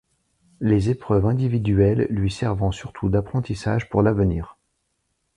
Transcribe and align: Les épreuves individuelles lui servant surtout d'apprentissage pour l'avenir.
Les 0.61 0.89
épreuves 0.89 1.27
individuelles 1.27 2.07
lui 2.09 2.31
servant 2.31 2.71
surtout 2.71 3.07
d'apprentissage 3.07 3.87
pour 3.87 4.01
l'avenir. 4.01 4.57